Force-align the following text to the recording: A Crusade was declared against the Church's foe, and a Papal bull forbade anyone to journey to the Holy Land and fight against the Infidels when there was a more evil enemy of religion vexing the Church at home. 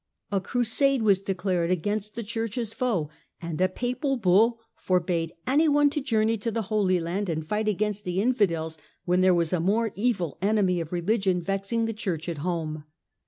A 0.31 0.41
Crusade 0.41 1.03
was 1.03 1.21
declared 1.21 1.69
against 1.69 2.15
the 2.15 2.23
Church's 2.23 2.73
foe, 2.73 3.11
and 3.39 3.61
a 3.61 3.69
Papal 3.69 4.17
bull 4.17 4.59
forbade 4.75 5.31
anyone 5.45 5.91
to 5.91 6.01
journey 6.01 6.37
to 6.39 6.49
the 6.49 6.63
Holy 6.73 6.99
Land 6.99 7.29
and 7.29 7.47
fight 7.47 7.67
against 7.67 8.03
the 8.03 8.19
Infidels 8.19 8.79
when 9.05 9.21
there 9.21 9.35
was 9.35 9.53
a 9.53 9.59
more 9.59 9.91
evil 9.93 10.39
enemy 10.41 10.81
of 10.81 10.91
religion 10.91 11.39
vexing 11.39 11.85
the 11.85 11.93
Church 11.93 12.27
at 12.27 12.39
home. 12.39 12.85